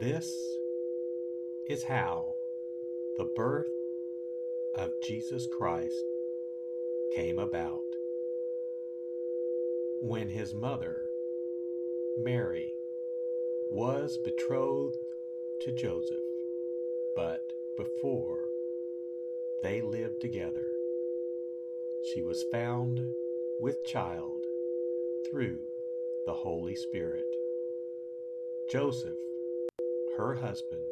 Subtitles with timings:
[0.00, 0.56] This
[1.68, 2.36] is how
[3.18, 3.68] the birth
[4.74, 6.02] of Jesus Christ
[7.14, 7.84] came about.
[10.00, 11.10] When his mother,
[12.16, 12.72] Mary,
[13.68, 15.04] was betrothed
[15.60, 16.16] to Joseph,
[17.14, 18.44] but before
[19.62, 20.68] they lived together,
[22.02, 23.02] she was found
[23.60, 24.46] with child
[25.30, 25.58] through
[26.24, 27.26] the Holy Spirit.
[28.66, 29.18] Joseph
[30.20, 30.82] her husband,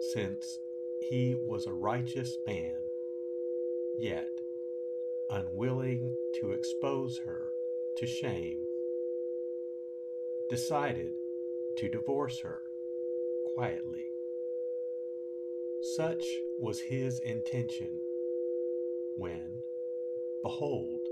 [0.00, 0.58] since
[0.98, 2.74] he was a righteous man,
[3.96, 4.40] yet
[5.30, 7.52] unwilling to expose her
[7.96, 8.66] to shame,
[10.48, 11.12] decided
[11.76, 12.60] to divorce her
[13.54, 14.06] quietly.
[15.80, 18.00] Such was his intention
[19.16, 19.62] when,
[20.42, 21.02] behold,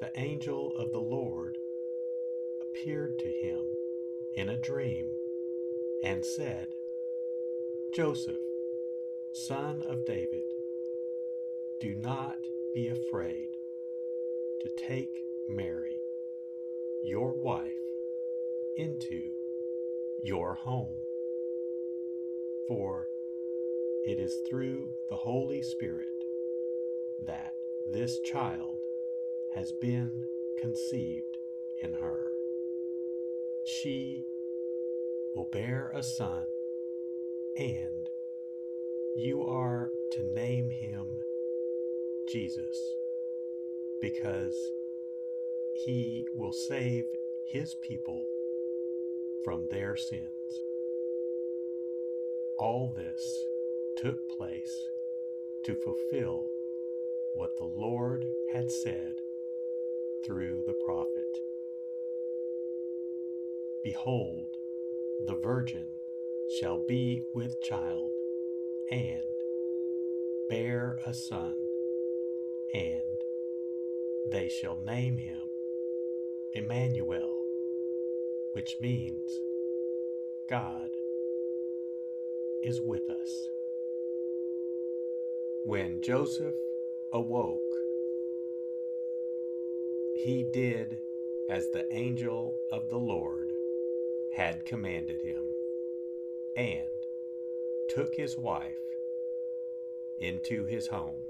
[0.00, 1.58] the angel of the Lord
[2.60, 3.76] appeared to him
[4.34, 5.10] in a dream
[6.02, 6.68] and said,
[7.92, 8.40] Joseph,
[9.32, 10.44] son of David,
[11.80, 12.38] do not
[12.74, 13.56] be afraid
[14.60, 16.00] to take Mary,
[17.02, 17.72] your wife,
[18.76, 19.20] into
[20.22, 20.96] your home,
[22.68, 23.08] for
[24.04, 26.06] it is through the Holy Spirit
[27.26, 27.54] that
[27.90, 28.78] this child
[29.50, 30.26] has been
[30.58, 31.38] conceived
[31.82, 32.32] in her.
[33.64, 34.26] She
[35.34, 36.44] will bear a son,
[37.56, 38.10] and
[39.14, 41.06] you are to name him
[42.28, 42.96] Jesus,
[44.00, 44.72] because
[45.72, 47.04] he will save
[47.44, 48.26] his people
[49.42, 50.64] from their sins.
[52.58, 53.46] All this
[53.96, 54.90] took place
[55.64, 56.46] to fulfill
[57.32, 59.14] what the Lord had said
[60.24, 61.38] through the prophet.
[63.82, 64.58] Behold,
[65.26, 65.86] the virgin
[66.48, 68.10] shall be with child
[68.90, 69.22] and
[70.48, 71.54] bear a son,
[72.74, 73.02] and
[74.26, 75.40] they shall name him
[76.52, 77.36] Emmanuel,
[78.52, 79.40] which means
[80.48, 80.90] God
[82.62, 83.48] is with us.
[85.64, 86.54] When Joseph
[87.12, 87.60] awoke,
[90.14, 90.98] he did
[91.48, 93.52] as the angel of the Lord
[94.30, 95.42] had commanded him,
[96.56, 96.84] and
[97.88, 98.76] took his wife
[100.18, 101.29] into his home.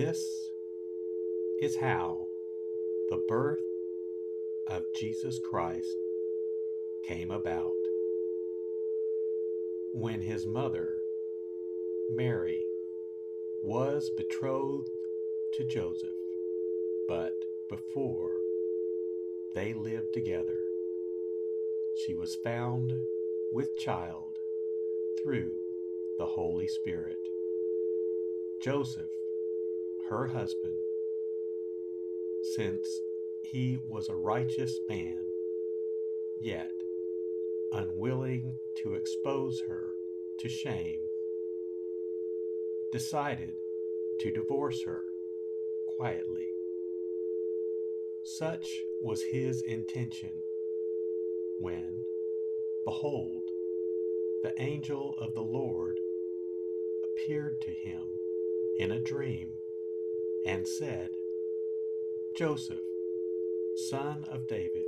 [0.00, 0.50] This
[1.60, 2.26] is how
[3.10, 3.60] the birth
[4.66, 5.94] of Jesus Christ
[7.06, 7.74] came about.
[9.92, 10.96] When his mother,
[12.10, 12.62] Mary,
[13.62, 14.88] was betrothed
[15.58, 16.08] to Joseph,
[17.06, 17.34] but
[17.68, 18.38] before
[19.54, 20.60] they lived together,
[22.06, 22.94] she was found
[23.52, 24.38] with child
[25.22, 25.52] through
[26.16, 27.18] the Holy Spirit.
[28.62, 29.10] Joseph
[30.10, 30.74] her husband,
[32.56, 33.00] since
[33.44, 35.24] he was a righteous man,
[36.40, 36.72] yet
[37.72, 39.94] unwilling to expose her
[40.40, 40.98] to shame,
[42.90, 43.54] decided
[44.18, 45.04] to divorce her
[45.96, 46.48] quietly.
[48.24, 50.32] Such was his intention
[51.60, 52.02] when,
[52.84, 53.44] behold,
[54.42, 56.00] the angel of the Lord
[57.04, 58.02] appeared to him
[58.76, 59.52] in a dream
[60.44, 61.10] and said,
[62.36, 62.80] Joseph,
[63.90, 64.86] son of David,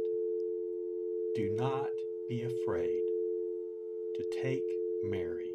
[1.35, 1.90] do not
[2.28, 3.02] be afraid
[4.16, 4.64] to take
[5.02, 5.54] Mary,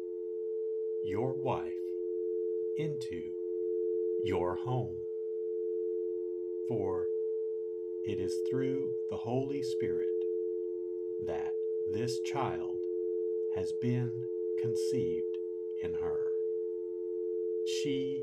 [1.04, 1.72] your wife,
[2.76, 3.22] into
[4.22, 4.96] your home,
[6.68, 7.06] for
[8.04, 10.08] it is through the Holy Spirit
[11.26, 11.52] that
[11.92, 12.78] this child
[13.54, 14.12] has been
[14.60, 15.38] conceived
[15.82, 16.26] in her.
[17.66, 18.17] She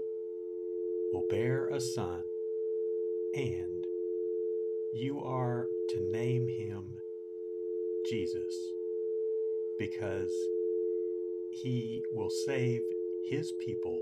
[1.29, 2.21] bear a son,
[3.33, 3.85] and
[4.93, 6.83] you are to name him
[8.07, 8.73] Jesus,
[9.79, 10.33] because
[11.51, 12.81] he will save
[13.29, 14.01] his people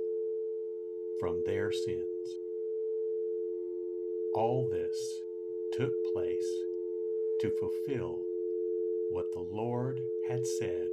[1.20, 2.40] from their sins.
[4.34, 5.22] All this
[5.72, 6.52] took place
[7.42, 8.26] to fulfill
[9.10, 10.90] what the Lord had said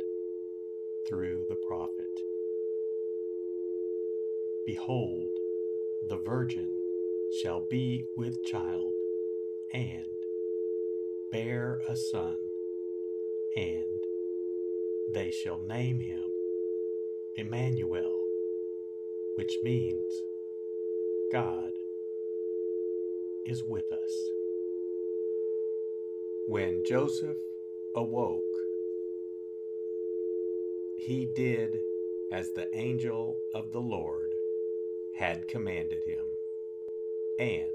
[1.09, 2.21] through the prophet.
[4.67, 5.31] Behold,
[6.09, 6.69] the virgin
[7.41, 8.93] shall be with child
[9.73, 10.07] and
[11.31, 12.37] bear a son,
[13.57, 13.85] and
[15.13, 16.25] they shall name him
[17.37, 18.19] Emmanuel,
[19.37, 20.23] which means
[21.33, 21.73] God
[23.47, 24.31] is with us.
[26.49, 27.39] When Joseph
[27.95, 28.43] awoke,
[30.97, 31.79] he did
[32.33, 34.30] as the angel of the Lord
[35.15, 36.27] had commanded him,
[37.39, 37.71] and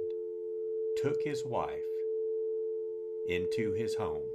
[0.97, 1.83] took his wife
[3.27, 4.34] into his home.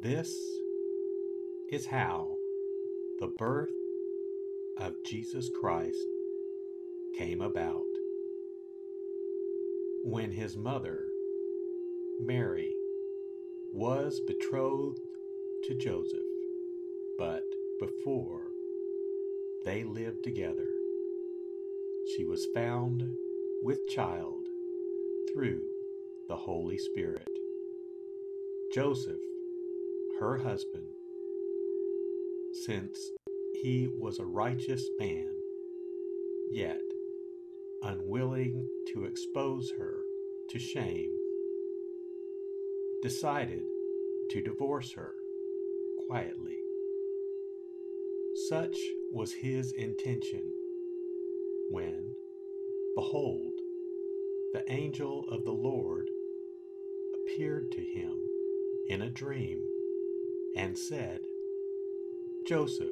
[0.00, 0.32] This
[1.72, 2.36] is how
[3.18, 3.72] the birth
[4.78, 6.06] of Jesus Christ
[7.18, 7.82] came about.
[10.04, 11.08] When his mother,
[12.20, 12.72] Mary,
[13.72, 15.00] was betrothed
[15.64, 16.20] to Joseph,
[17.18, 17.42] but
[17.80, 18.52] before
[19.64, 20.68] they lived together,
[22.16, 23.02] she was found
[23.64, 24.46] with child
[25.34, 25.62] through
[26.28, 27.26] the Holy Spirit.
[28.72, 29.18] Joseph
[30.18, 30.86] her husband,
[32.64, 32.98] since
[33.62, 35.30] he was a righteous man,
[36.50, 36.80] yet
[37.82, 40.00] unwilling to expose her
[40.50, 41.12] to shame,
[43.00, 43.62] decided
[44.30, 45.14] to divorce her
[46.08, 46.58] quietly.
[48.48, 48.76] Such
[49.12, 50.52] was his intention
[51.70, 52.10] when,
[52.96, 53.52] behold,
[54.52, 56.08] the angel of the Lord
[57.14, 58.18] appeared to him
[58.88, 59.62] in a dream
[60.56, 61.20] and said,
[62.46, 62.88] Joseph,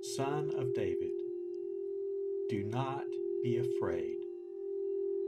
[0.00, 1.12] son of David,
[2.48, 3.04] do not
[3.42, 4.16] be afraid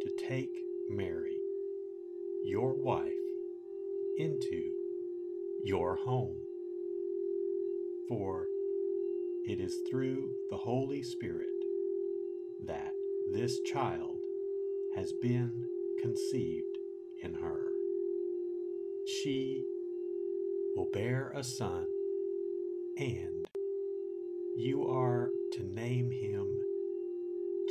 [0.02, 0.50] to take
[0.88, 1.38] Mary,
[2.45, 3.12] your wife,
[4.19, 4.73] into
[5.64, 6.37] your home,
[8.09, 8.47] for
[9.47, 11.49] it is through the Holy Spirit
[12.64, 12.93] that
[13.33, 14.19] this child
[14.95, 15.52] has been
[16.00, 16.78] conceived
[17.23, 17.66] in her.
[19.07, 19.64] She
[20.76, 21.87] will bear a son,
[22.99, 23.47] and
[24.59, 26.47] you are to name him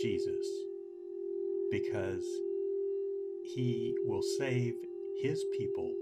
[0.02, 0.48] Jesus,
[1.70, 2.26] because
[3.44, 4.74] he will save
[5.22, 5.94] his people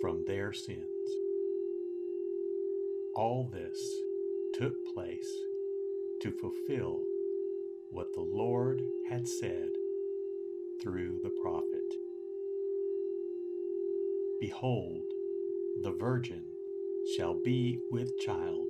[0.00, 0.80] from their sins.
[3.14, 3.78] All this
[4.54, 5.30] took place
[6.22, 7.02] to fulfill
[7.90, 8.80] what the Lord
[9.10, 9.68] had said
[10.82, 11.68] through the prophet.
[14.40, 15.02] Behold,
[15.80, 16.42] the virgin
[17.16, 18.66] shall be with child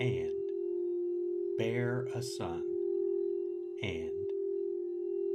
[0.00, 0.32] and
[1.58, 2.62] bear a son,
[3.82, 4.10] and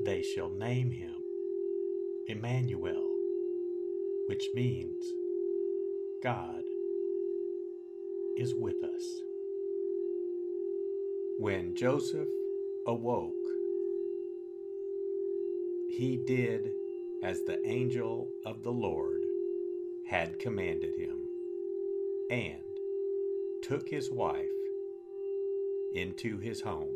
[0.03, 1.13] they shall name him
[2.27, 3.07] Emmanuel,
[4.27, 5.13] which means
[6.23, 6.63] God
[8.37, 9.21] is with us.
[11.37, 12.27] When Joseph
[12.85, 13.33] awoke,
[15.89, 16.71] he did
[17.23, 19.23] as the angel of the Lord
[20.09, 21.19] had commanded him,
[22.31, 22.55] and
[23.61, 24.49] took his wife
[25.93, 26.95] into his home.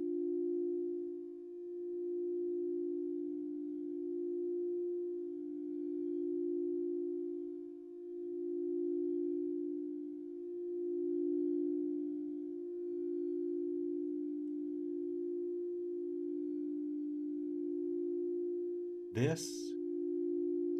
[19.21, 19.71] This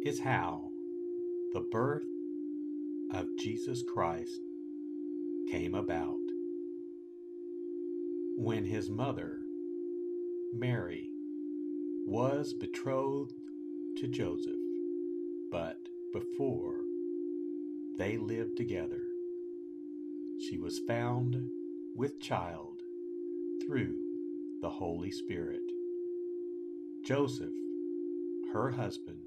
[0.04, 0.70] is how
[1.52, 2.02] the birth
[3.14, 4.40] of Jesus Christ
[5.48, 6.18] came about.
[8.36, 9.38] When his mother,
[10.52, 11.08] Mary,
[12.04, 13.36] was betrothed
[13.98, 14.56] to Joseph,
[15.52, 15.78] but
[16.12, 16.80] before
[17.96, 19.02] they lived together,
[20.40, 21.48] she was found
[21.94, 22.80] with child
[23.64, 23.94] through
[24.60, 25.62] the Holy Spirit.
[27.04, 27.54] Joseph
[28.52, 29.22] her husband,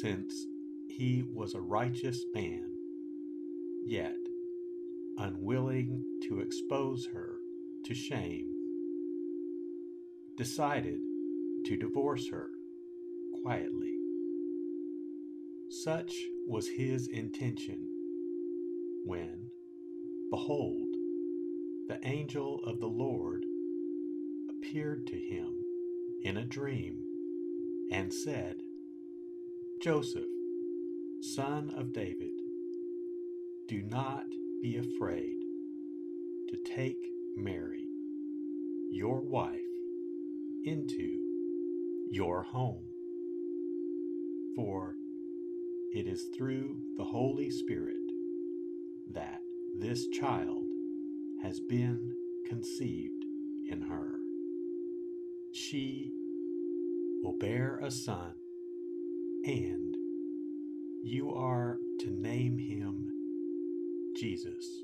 [0.00, 0.34] since
[0.88, 2.68] he was a righteous man,
[3.86, 4.16] yet
[5.18, 7.36] unwilling to expose her
[7.84, 8.50] to shame,
[10.36, 10.98] decided
[11.64, 12.50] to divorce her
[13.42, 13.94] quietly.
[15.68, 16.12] Such
[16.48, 17.86] was his intention
[19.04, 19.46] when,
[20.30, 20.88] behold,
[21.86, 23.44] the angel of the Lord
[24.50, 25.54] appeared to him
[26.22, 27.03] in a dream
[27.94, 28.56] and said,
[29.80, 30.24] Joseph,
[31.20, 32.32] son of David,
[33.68, 34.24] do not
[34.60, 35.36] be afraid
[36.48, 36.98] to take
[37.36, 37.86] Mary,
[38.90, 39.60] your wife,
[40.64, 41.20] into
[42.10, 42.82] your home,
[44.56, 44.96] for
[45.92, 48.10] it is through the Holy Spirit
[49.12, 49.38] that
[49.78, 50.64] this child
[51.44, 52.10] has been
[52.48, 53.24] conceived
[53.70, 54.16] in her.
[55.52, 56.10] She
[57.24, 58.34] will bear a son,
[59.46, 59.96] and
[61.02, 63.10] you are to name him
[64.14, 64.82] Jesus,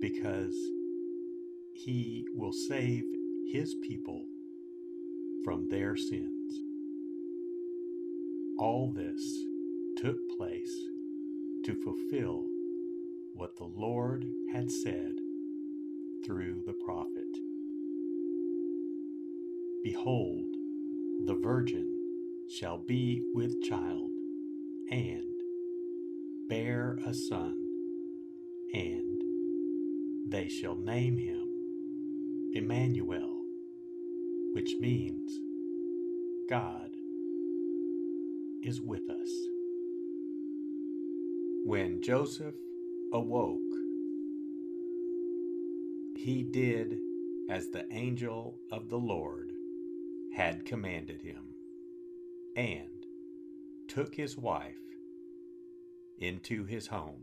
[0.00, 0.56] because
[1.74, 3.04] he will save
[3.52, 4.24] his people
[5.44, 6.58] from their sins.
[8.58, 9.22] All this
[9.98, 10.74] took place
[11.66, 12.46] to fulfill
[13.34, 15.12] what the Lord had said
[16.24, 17.28] through the prophet.
[19.84, 20.55] Behold,
[21.24, 21.88] the virgin
[22.48, 24.10] shall be with child
[24.90, 25.24] and
[26.48, 27.56] bear a son,
[28.72, 29.22] and
[30.28, 31.46] they shall name him
[32.54, 33.42] Emmanuel,
[34.52, 35.38] which means
[36.48, 36.90] God
[38.62, 39.30] is with us.
[41.64, 42.54] When Joseph
[43.12, 43.60] awoke,
[46.16, 46.98] he did
[47.48, 49.52] as the angel of the Lord
[50.36, 51.54] had commanded him,
[52.56, 53.06] and
[53.88, 54.76] took his wife
[56.18, 57.22] into his home.